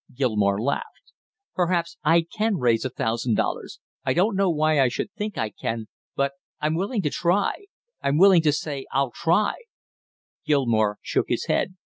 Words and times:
Gilmore 0.15 0.59
laughed. 0.59 1.13
"Perhaps 1.53 1.95
I 2.03 2.23
can 2.23 2.55
raise 2.57 2.83
a 2.85 2.89
thousand 2.89 3.35
dollars. 3.35 3.79
I 4.03 4.15
don't 4.15 4.35
know 4.35 4.49
why 4.49 4.79
I 4.81 4.87
should 4.87 5.11
think 5.11 5.37
I 5.37 5.51
can, 5.51 5.89
but 6.15 6.31
I'm 6.59 6.73
willing 6.73 7.03
to 7.03 7.11
try; 7.11 7.65
I'm 8.01 8.17
willing 8.17 8.41
to 8.41 8.51
say 8.51 8.87
I'll 8.91 9.11
try" 9.11 9.57
Gilmore 10.47 10.97
shook 11.03 11.27
his 11.29 11.45
head. 11.45 11.75